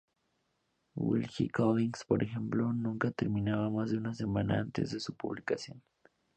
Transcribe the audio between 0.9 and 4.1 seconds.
Wilkie Collins, por ejemplo, nunca terminaba más de